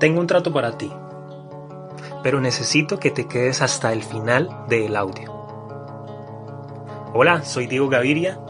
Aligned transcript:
tengo 0.00 0.18
un 0.20 0.26
trato 0.26 0.52
para 0.52 0.76
ti, 0.76 0.90
pero 2.22 2.40
necesito 2.40 2.98
que 2.98 3.10
te 3.10 3.28
quedes 3.28 3.60
hasta 3.62 3.92
el 3.92 4.02
final 4.02 4.64
del 4.68 4.96
audio. 4.96 5.30
Hola, 7.12 7.44
soy 7.44 7.66
Diego 7.66 7.88
Gaviria 7.88 8.40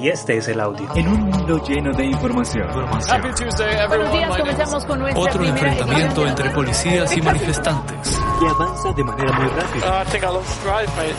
y 0.00 0.08
este 0.08 0.38
es 0.38 0.48
el 0.48 0.58
audio. 0.60 0.88
En 0.96 1.06
un 1.06 1.20
mundo 1.20 1.62
lleno 1.64 1.92
de 1.92 2.06
información. 2.06 2.66
Buenos 2.72 4.12
días, 4.12 4.36
comenzamos 4.36 4.84
con 4.84 4.98
nuestra 4.98 5.22
Otro 5.22 5.38
primera 5.40 5.68
enfrentamiento 5.68 6.22
edición. 6.22 6.28
entre 6.28 6.50
policías 6.50 7.16
y 7.16 7.22
manifestantes. 7.22 8.20
Que 8.40 8.48
avanza 8.48 8.92
de 8.92 9.04
manera 9.04 9.32
muy 9.38 9.48
rápida. 9.48 10.02
I 10.02 10.06
think 10.10 10.24
I 10.24 10.26
lost 10.26 10.64
drive, 10.64 10.90
mate. 10.96 11.14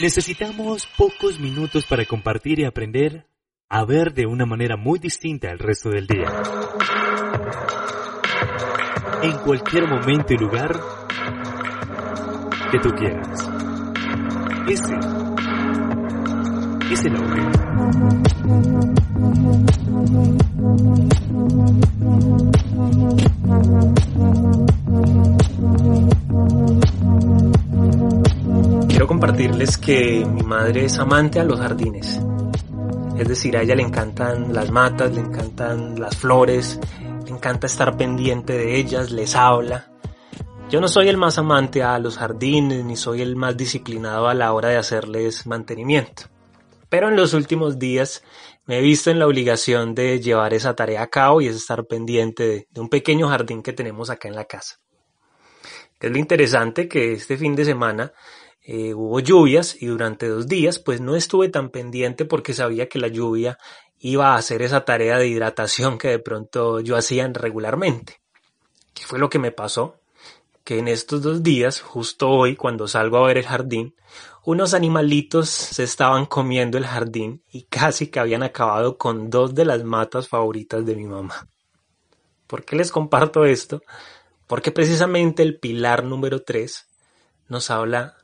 Necesitamos 0.00 0.88
pocos 0.96 1.38
minutos 1.38 1.84
para 1.84 2.06
compartir 2.06 2.58
y 2.58 2.64
aprender 2.64 3.26
a 3.68 3.84
ver 3.84 4.14
de 4.14 4.24
una 4.24 4.46
manera 4.46 4.78
muy 4.78 4.98
distinta 4.98 5.50
el 5.50 5.58
resto 5.58 5.90
del 5.90 6.06
día. 6.06 6.26
En 9.22 9.36
cualquier 9.44 9.86
momento 9.86 10.32
y 10.32 10.38
lugar 10.38 10.80
que 12.72 12.78
tú 12.78 12.88
quieras. 12.92 13.46
Ese 14.66 14.94
es 16.90 17.04
el 17.04 17.16
audio. 17.16 17.50
Compartirles 29.10 29.76
que 29.76 30.24
mi 30.24 30.42
madre 30.42 30.84
es 30.84 30.96
amante 31.00 31.40
a 31.40 31.44
los 31.44 31.58
jardines. 31.58 32.20
Es 33.18 33.26
decir, 33.26 33.56
a 33.56 33.62
ella 33.62 33.74
le 33.74 33.82
encantan 33.82 34.54
las 34.54 34.70
matas, 34.70 35.12
le 35.12 35.20
encantan 35.20 35.98
las 35.98 36.16
flores, 36.16 36.78
le 37.24 37.30
encanta 37.32 37.66
estar 37.66 37.96
pendiente 37.96 38.56
de 38.56 38.76
ellas, 38.76 39.10
les 39.10 39.34
habla. 39.34 39.90
Yo 40.68 40.80
no 40.80 40.86
soy 40.86 41.08
el 41.08 41.16
más 41.16 41.38
amante 41.38 41.82
a 41.82 41.98
los 41.98 42.18
jardines, 42.18 42.84
ni 42.84 42.94
soy 42.94 43.20
el 43.20 43.34
más 43.34 43.56
disciplinado 43.56 44.28
a 44.28 44.34
la 44.34 44.52
hora 44.52 44.68
de 44.68 44.76
hacerles 44.76 45.44
mantenimiento. 45.44 46.30
Pero 46.88 47.08
en 47.08 47.16
los 47.16 47.34
últimos 47.34 47.80
días 47.80 48.22
me 48.64 48.78
he 48.78 48.80
visto 48.80 49.10
en 49.10 49.18
la 49.18 49.26
obligación 49.26 49.92
de 49.92 50.20
llevar 50.20 50.54
esa 50.54 50.76
tarea 50.76 51.02
a 51.02 51.08
cabo 51.08 51.40
y 51.40 51.48
es 51.48 51.56
estar 51.56 51.84
pendiente 51.84 52.46
de, 52.46 52.68
de 52.70 52.80
un 52.80 52.88
pequeño 52.88 53.28
jardín 53.28 53.64
que 53.64 53.72
tenemos 53.72 54.08
acá 54.08 54.28
en 54.28 54.36
la 54.36 54.44
casa. 54.44 54.76
Es 55.98 56.10
lo 56.12 56.16
interesante 56.16 56.88
que 56.88 57.12
este 57.12 57.36
fin 57.36 57.56
de 57.56 57.64
semana 57.64 58.12
eh, 58.72 58.94
hubo 58.94 59.18
lluvias 59.18 59.82
y 59.82 59.86
durante 59.86 60.28
dos 60.28 60.46
días 60.46 60.78
pues 60.78 61.00
no 61.00 61.16
estuve 61.16 61.48
tan 61.48 61.70
pendiente 61.70 62.24
porque 62.24 62.54
sabía 62.54 62.88
que 62.88 63.00
la 63.00 63.08
lluvia 63.08 63.58
iba 63.98 64.28
a 64.28 64.36
hacer 64.36 64.62
esa 64.62 64.84
tarea 64.84 65.18
de 65.18 65.26
hidratación 65.26 65.98
que 65.98 66.06
de 66.06 66.20
pronto 66.20 66.78
yo 66.78 66.96
hacía 66.96 67.26
regularmente. 67.26 68.20
¿Qué 68.94 69.02
fue 69.04 69.18
lo 69.18 69.28
que 69.28 69.40
me 69.40 69.50
pasó? 69.50 69.96
Que 70.62 70.78
en 70.78 70.86
estos 70.86 71.20
dos 71.20 71.42
días, 71.42 71.80
justo 71.80 72.30
hoy 72.30 72.54
cuando 72.54 72.86
salgo 72.86 73.16
a 73.16 73.26
ver 73.26 73.38
el 73.38 73.44
jardín, 73.46 73.96
unos 74.44 74.72
animalitos 74.72 75.48
se 75.48 75.82
estaban 75.82 76.26
comiendo 76.26 76.78
el 76.78 76.86
jardín 76.86 77.42
y 77.50 77.64
casi 77.64 78.06
que 78.06 78.20
habían 78.20 78.44
acabado 78.44 78.96
con 78.96 79.30
dos 79.30 79.52
de 79.52 79.64
las 79.64 79.82
matas 79.82 80.28
favoritas 80.28 80.86
de 80.86 80.94
mi 80.94 81.06
mamá. 81.06 81.48
¿Por 82.46 82.64
qué 82.64 82.76
les 82.76 82.92
comparto 82.92 83.44
esto? 83.44 83.82
Porque 84.46 84.70
precisamente 84.70 85.42
el 85.42 85.58
pilar 85.58 86.04
número 86.04 86.44
3 86.44 86.86
nos 87.48 87.68
habla 87.72 88.19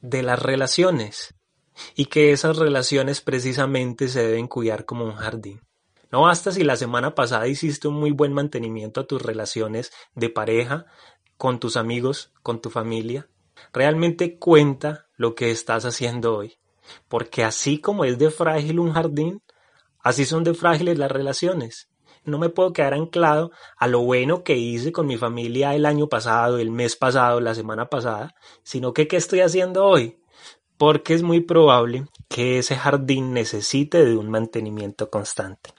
de 0.00 0.22
las 0.22 0.40
relaciones 0.40 1.34
y 1.94 2.06
que 2.06 2.32
esas 2.32 2.56
relaciones 2.56 3.20
precisamente 3.20 4.08
se 4.08 4.26
deben 4.26 4.48
cuidar 4.48 4.84
como 4.84 5.04
un 5.04 5.14
jardín. 5.14 5.60
No 6.10 6.22
basta 6.22 6.52
si 6.52 6.62
la 6.64 6.76
semana 6.76 7.14
pasada 7.14 7.48
hiciste 7.48 7.88
un 7.88 7.94
muy 7.94 8.12
buen 8.12 8.32
mantenimiento 8.32 9.00
a 9.00 9.06
tus 9.06 9.20
relaciones 9.20 9.92
de 10.14 10.30
pareja, 10.30 10.86
con 11.36 11.60
tus 11.60 11.76
amigos, 11.76 12.32
con 12.42 12.60
tu 12.60 12.70
familia. 12.70 13.28
Realmente 13.72 14.38
cuenta 14.38 15.06
lo 15.16 15.34
que 15.34 15.50
estás 15.50 15.84
haciendo 15.84 16.36
hoy. 16.36 16.58
Porque 17.08 17.44
así 17.44 17.80
como 17.80 18.04
es 18.04 18.18
de 18.18 18.30
frágil 18.30 18.78
un 18.78 18.92
jardín, 18.92 19.42
así 19.98 20.24
son 20.24 20.44
de 20.44 20.54
frágiles 20.54 20.98
las 20.98 21.10
relaciones 21.10 21.88
no 22.26 22.38
me 22.38 22.48
puedo 22.48 22.72
quedar 22.72 22.94
anclado 22.94 23.50
a 23.76 23.86
lo 23.86 24.00
bueno 24.00 24.44
que 24.44 24.56
hice 24.56 24.92
con 24.92 25.06
mi 25.06 25.16
familia 25.16 25.74
el 25.74 25.86
año 25.86 26.08
pasado, 26.08 26.58
el 26.58 26.70
mes 26.70 26.96
pasado, 26.96 27.40
la 27.40 27.54
semana 27.54 27.88
pasada, 27.88 28.34
sino 28.62 28.92
que 28.92 29.08
qué 29.08 29.16
estoy 29.16 29.40
haciendo 29.40 29.84
hoy. 29.84 30.18
Porque 30.76 31.14
es 31.14 31.22
muy 31.22 31.40
probable 31.40 32.06
que 32.28 32.58
ese 32.58 32.76
jardín 32.76 33.32
necesite 33.32 34.04
de 34.04 34.16
un 34.16 34.30
mantenimiento 34.30 35.08
constante. 35.08 35.70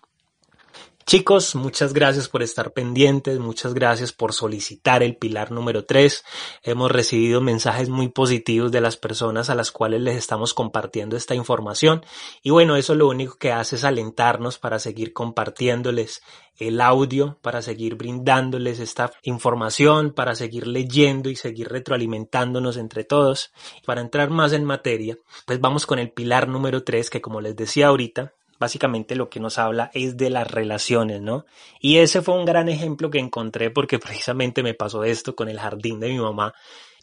Chicos, 1.09 1.55
muchas 1.55 1.93
gracias 1.93 2.27
por 2.27 2.43
estar 2.43 2.73
pendientes, 2.73 3.39
muchas 3.39 3.73
gracias 3.73 4.11
por 4.11 4.33
solicitar 4.33 5.03
el 5.03 5.15
pilar 5.15 5.51
número 5.53 5.85
3. 5.85 6.25
Hemos 6.63 6.91
recibido 6.91 7.39
mensajes 7.39 7.87
muy 7.87 8.09
positivos 8.09 8.73
de 8.73 8.81
las 8.81 8.97
personas 8.97 9.49
a 9.49 9.55
las 9.55 9.71
cuales 9.71 10.01
les 10.01 10.17
estamos 10.17 10.53
compartiendo 10.53 11.15
esta 11.15 11.33
información 11.33 12.05
y 12.43 12.49
bueno, 12.49 12.75
eso 12.75 12.93
lo 12.93 13.07
único 13.07 13.37
que 13.37 13.53
hace 13.53 13.77
es 13.77 13.85
alentarnos 13.85 14.59
para 14.59 14.79
seguir 14.79 15.13
compartiéndoles 15.13 16.21
el 16.57 16.81
audio, 16.81 17.37
para 17.41 17.61
seguir 17.61 17.95
brindándoles 17.95 18.81
esta 18.81 19.13
información, 19.21 20.11
para 20.11 20.35
seguir 20.35 20.67
leyendo 20.67 21.29
y 21.29 21.37
seguir 21.37 21.69
retroalimentándonos 21.69 22.75
entre 22.75 23.05
todos. 23.05 23.53
Para 23.85 24.01
entrar 24.01 24.29
más 24.29 24.51
en 24.51 24.65
materia, 24.65 25.17
pues 25.45 25.61
vamos 25.61 25.85
con 25.85 25.99
el 25.99 26.11
pilar 26.11 26.49
número 26.49 26.83
3 26.83 27.09
que 27.09 27.21
como 27.21 27.39
les 27.39 27.55
decía 27.55 27.87
ahorita, 27.87 28.33
básicamente 28.59 29.15
lo 29.15 29.29
que 29.29 29.39
nos 29.39 29.57
habla 29.57 29.91
es 29.93 30.17
de 30.17 30.29
las 30.29 30.49
relaciones, 30.49 31.21
¿no? 31.21 31.45
Y 31.79 31.97
ese 31.97 32.21
fue 32.21 32.35
un 32.35 32.45
gran 32.45 32.69
ejemplo 32.69 33.09
que 33.09 33.19
encontré 33.19 33.69
porque 33.69 33.99
precisamente 33.99 34.63
me 34.63 34.73
pasó 34.73 35.03
esto 35.03 35.35
con 35.35 35.49
el 35.49 35.59
jardín 35.59 35.99
de 35.99 36.09
mi 36.09 36.19
mamá. 36.19 36.53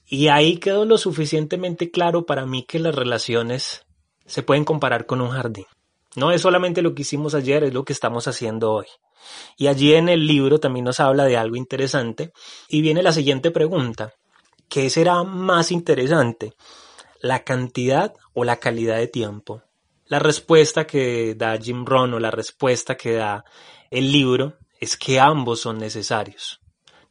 Y 0.06 0.28
ahí 0.28 0.58
quedó 0.58 0.84
lo 0.84 0.98
suficientemente 0.98 1.90
claro 1.90 2.26
para 2.26 2.44
mí 2.44 2.64
que 2.64 2.78
las 2.78 2.94
relaciones 2.94 3.86
se 4.26 4.42
pueden 4.42 4.64
comparar 4.64 5.06
con 5.06 5.20
un 5.20 5.30
jardín. 5.30 5.66
No 6.16 6.30
es 6.30 6.42
solamente 6.42 6.82
lo 6.82 6.94
que 6.94 7.02
hicimos 7.02 7.34
ayer, 7.34 7.64
es 7.64 7.74
lo 7.74 7.84
que 7.84 7.92
estamos 7.92 8.28
haciendo 8.28 8.72
hoy. 8.72 8.86
Y 9.56 9.66
allí 9.66 9.94
en 9.94 10.08
el 10.08 10.26
libro 10.26 10.60
también 10.60 10.84
nos 10.84 11.00
habla 11.00 11.24
de 11.24 11.36
algo 11.36 11.56
interesante 11.56 12.32
y 12.68 12.82
viene 12.82 13.02
la 13.02 13.12
siguiente 13.12 13.50
pregunta. 13.50 14.12
¿Qué 14.68 14.90
será 14.90 15.22
más 15.24 15.72
interesante? 15.72 16.52
¿La 17.20 17.42
cantidad 17.42 18.14
o 18.32 18.44
la 18.44 18.56
calidad 18.56 18.96
de 18.96 19.08
tiempo? 19.08 19.62
La 20.06 20.18
respuesta 20.18 20.86
que 20.86 21.34
da 21.34 21.56
Jim 21.56 21.86
Rohn 21.86 22.12
o 22.12 22.18
la 22.18 22.30
respuesta 22.30 22.94
que 22.94 23.14
da 23.14 23.44
el 23.90 24.12
libro 24.12 24.58
es 24.78 24.98
que 24.98 25.18
ambos 25.18 25.60
son 25.60 25.78
necesarios. 25.78 26.60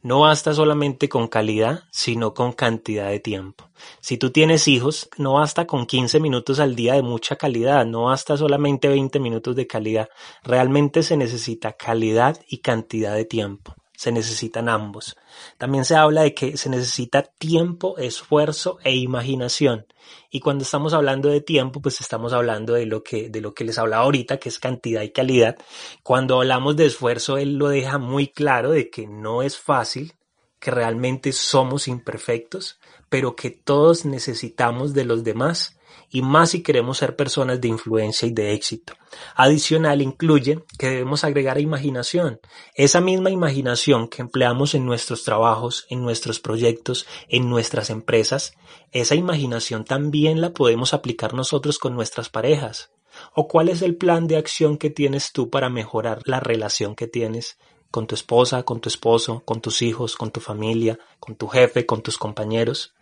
No 0.00 0.20
basta 0.20 0.54
solamente 0.54 1.08
con 1.08 1.26
calidad, 1.26 1.84
sino 1.90 2.34
con 2.34 2.52
cantidad 2.52 3.08
de 3.08 3.18
tiempo. 3.18 3.70
Si 4.00 4.16
tú 4.16 4.30
tienes 4.30 4.68
hijos, 4.68 5.08
no 5.16 5.34
basta 5.34 5.66
con 5.66 5.86
15 5.86 6.20
minutos 6.20 6.60
al 6.60 6.76
día 6.76 6.94
de 6.94 7.02
mucha 7.02 7.34
calidad, 7.34 7.84
no 7.84 8.04
basta 8.04 8.36
solamente 8.36 8.86
20 8.86 9.18
minutos 9.18 9.56
de 9.56 9.66
calidad. 9.66 10.08
Realmente 10.44 11.02
se 11.02 11.16
necesita 11.16 11.72
calidad 11.72 12.38
y 12.46 12.58
cantidad 12.58 13.14
de 13.14 13.24
tiempo. 13.24 13.74
Se 13.96 14.10
necesitan 14.12 14.68
ambos. 14.68 15.16
También 15.56 15.84
se 15.84 15.94
habla 15.94 16.22
de 16.22 16.34
que 16.34 16.56
se 16.56 16.68
necesita 16.68 17.22
tiempo, 17.22 17.96
esfuerzo 17.98 18.78
e 18.82 18.94
imaginación. 18.94 19.86
Y 20.30 20.40
cuando 20.40 20.64
estamos 20.64 20.94
hablando 20.94 21.28
de 21.28 21.40
tiempo, 21.40 21.80
pues 21.80 22.00
estamos 22.00 22.32
hablando 22.32 22.74
de 22.74 22.86
lo 22.86 23.02
que, 23.02 23.28
de 23.30 23.40
lo 23.40 23.54
que 23.54 23.64
les 23.64 23.78
hablaba 23.78 24.04
ahorita, 24.04 24.38
que 24.38 24.48
es 24.48 24.58
cantidad 24.58 25.02
y 25.02 25.10
calidad. 25.10 25.56
Cuando 26.02 26.36
hablamos 26.36 26.76
de 26.76 26.86
esfuerzo, 26.86 27.38
él 27.38 27.56
lo 27.56 27.68
deja 27.68 27.98
muy 27.98 28.28
claro 28.28 28.70
de 28.70 28.90
que 28.90 29.06
no 29.06 29.42
es 29.42 29.58
fácil, 29.58 30.14
que 30.58 30.70
realmente 30.70 31.32
somos 31.32 31.88
imperfectos, 31.88 32.80
pero 33.08 33.36
que 33.36 33.50
todos 33.50 34.04
necesitamos 34.04 34.92
de 34.92 35.04
los 35.04 35.22
demás 35.22 35.73
y 36.10 36.22
más 36.22 36.50
si 36.50 36.62
queremos 36.62 36.98
ser 36.98 37.16
personas 37.16 37.60
de 37.60 37.68
influencia 37.68 38.26
y 38.26 38.32
de 38.32 38.52
éxito. 38.52 38.94
Adicional 39.34 40.02
incluye 40.02 40.64
que 40.78 40.88
debemos 40.88 41.24
agregar 41.24 41.60
imaginación, 41.60 42.40
esa 42.74 43.00
misma 43.00 43.30
imaginación 43.30 44.08
que 44.08 44.22
empleamos 44.22 44.74
en 44.74 44.86
nuestros 44.86 45.24
trabajos, 45.24 45.86
en 45.88 46.02
nuestros 46.02 46.40
proyectos, 46.40 47.06
en 47.28 47.48
nuestras 47.48 47.90
empresas, 47.90 48.54
esa 48.92 49.14
imaginación 49.14 49.84
también 49.84 50.40
la 50.40 50.52
podemos 50.52 50.94
aplicar 50.94 51.34
nosotros 51.34 51.78
con 51.78 51.94
nuestras 51.94 52.28
parejas. 52.28 52.90
¿O 53.34 53.46
cuál 53.46 53.68
es 53.68 53.82
el 53.82 53.96
plan 53.96 54.26
de 54.26 54.36
acción 54.36 54.76
que 54.76 54.90
tienes 54.90 55.32
tú 55.32 55.50
para 55.50 55.68
mejorar 55.68 56.20
la 56.24 56.40
relación 56.40 56.94
que 56.94 57.06
tienes 57.06 57.58
con 57.90 58.06
tu 58.08 58.16
esposa, 58.16 58.64
con 58.64 58.80
tu 58.80 58.88
esposo, 58.88 59.42
con 59.44 59.60
tus 59.60 59.82
hijos, 59.82 60.16
con 60.16 60.32
tu 60.32 60.40
familia, 60.40 60.98
con 61.20 61.36
tu 61.36 61.46
jefe, 61.46 61.86
con 61.86 62.02
tus 62.02 62.18
compañeros? 62.18 62.92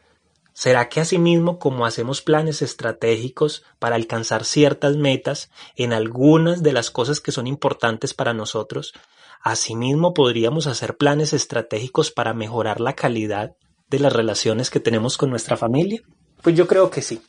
¿Será 0.55 0.89
que 0.89 1.01
asimismo 1.01 1.59
como 1.59 1.87
hacemos 1.87 2.21
planes 2.21 2.61
estratégicos 2.61 3.65
para 3.79 3.97
alcanzar 3.97 4.45
ciertas 4.45 4.97
metas 4.97 5.51
en 5.77 5.93
algunas 5.93 6.63
de 6.63 6.73
las 6.73 6.91
cosas 6.91 7.21
que 7.21 7.33
son 7.33 7.47
importantes 7.47 8.13
para 8.13 8.35
nosotros, 8.35 8.93
asimismo 9.41 10.13
podríamos 10.15 10.67
hacer 10.67 10.97
planes 10.97 11.33
estratégicos 11.33 12.11
para 12.11 12.35
mejorar 12.35 12.81
la 12.81 12.95
calidad 12.95 13.57
de 13.89 13.99
las 13.99 14.13
relaciones 14.13 14.71
que 14.71 14.81
tenemos 14.81 15.17
con 15.17 15.31
nuestra 15.31 15.57
familia? 15.57 16.03
Pues 16.43 16.55
yo 16.55 16.67
creo 16.67 16.91
que 16.91 17.03
sí. 17.03 17.23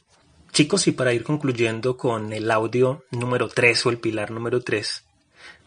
Chicos, 0.52 0.86
y 0.88 0.92
para 0.92 1.14
ir 1.14 1.24
concluyendo 1.24 1.98
con 1.98 2.32
el 2.32 2.52
audio 2.52 3.06
número 3.10 3.48
3 3.48 3.86
o 3.86 3.90
el 3.90 3.98
pilar 3.98 4.32
número 4.32 4.62
3, 4.62 5.04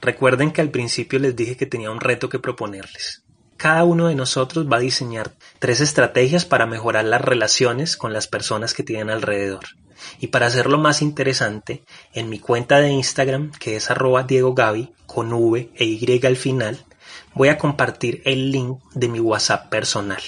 recuerden 0.00 0.52
que 0.52 0.60
al 0.60 0.70
principio 0.70 1.18
les 1.18 1.34
dije 1.34 1.56
que 1.56 1.66
tenía 1.66 1.90
un 1.90 2.00
reto 2.00 2.28
que 2.28 2.38
proponerles. 2.38 3.25
Cada 3.56 3.84
uno 3.84 4.08
de 4.08 4.14
nosotros 4.14 4.66
va 4.70 4.76
a 4.76 4.80
diseñar 4.80 5.32
tres 5.58 5.80
estrategias 5.80 6.44
para 6.44 6.66
mejorar 6.66 7.04
las 7.06 7.22
relaciones 7.22 7.96
con 7.96 8.12
las 8.12 8.26
personas 8.26 8.74
que 8.74 8.82
tienen 8.82 9.08
alrededor. 9.08 9.64
Y 10.20 10.26
para 10.26 10.46
hacerlo 10.46 10.76
más 10.76 11.00
interesante, 11.00 11.82
en 12.12 12.28
mi 12.28 12.38
cuenta 12.38 12.80
de 12.80 12.90
Instagram, 12.90 13.52
que 13.52 13.76
es 13.76 13.90
arroba 13.90 14.24
Diego 14.24 14.54
Gaby, 14.54 14.92
con 15.06 15.32
V 15.32 15.70
e 15.74 15.84
Y 15.84 16.26
al 16.26 16.36
final, 16.36 16.84
voy 17.34 17.48
a 17.48 17.56
compartir 17.56 18.20
el 18.24 18.50
link 18.50 18.78
de 18.94 19.08
mi 19.08 19.20
WhatsApp 19.20 19.70
personal. 19.70 20.20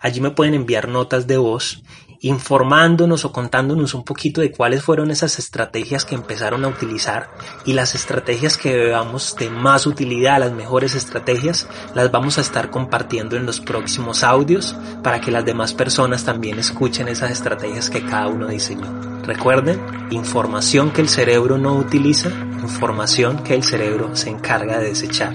Allí 0.00 0.20
me 0.20 0.30
pueden 0.30 0.54
enviar 0.54 0.88
notas 0.88 1.26
de 1.26 1.36
voz 1.36 1.82
informándonos 2.24 3.26
o 3.26 3.32
contándonos 3.32 3.92
un 3.92 4.02
poquito 4.02 4.40
de 4.40 4.50
cuáles 4.50 4.82
fueron 4.82 5.10
esas 5.10 5.38
estrategias 5.38 6.06
que 6.06 6.14
empezaron 6.14 6.64
a 6.64 6.68
utilizar 6.68 7.28
y 7.66 7.74
las 7.74 7.94
estrategias 7.94 8.56
que 8.56 8.74
veamos 8.74 9.36
de 9.38 9.50
más 9.50 9.86
utilidad, 9.86 10.40
las 10.40 10.52
mejores 10.52 10.94
estrategias, 10.94 11.68
las 11.94 12.10
vamos 12.10 12.38
a 12.38 12.40
estar 12.40 12.70
compartiendo 12.70 13.36
en 13.36 13.44
los 13.44 13.60
próximos 13.60 14.24
audios 14.24 14.74
para 15.02 15.20
que 15.20 15.30
las 15.30 15.44
demás 15.44 15.74
personas 15.74 16.24
también 16.24 16.58
escuchen 16.58 17.08
esas 17.08 17.30
estrategias 17.30 17.90
que 17.90 18.02
cada 18.06 18.28
uno 18.28 18.48
diseñó. 18.48 18.90
Recuerden, 19.24 19.82
información 20.10 20.92
que 20.92 21.02
el 21.02 21.10
cerebro 21.10 21.58
no 21.58 21.74
utiliza, 21.74 22.30
información 22.62 23.42
que 23.42 23.52
el 23.52 23.64
cerebro 23.64 24.16
se 24.16 24.30
encarga 24.30 24.78
de 24.78 24.88
desechar. 24.88 25.34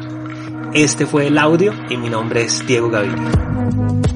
Este 0.73 1.05
fue 1.05 1.27
el 1.27 1.37
audio 1.37 1.71
y 1.87 1.97
mi 1.97 2.09
nombre 2.09 2.45
es 2.45 2.65
Diego 2.65 2.89
Gaviria. 2.89 4.08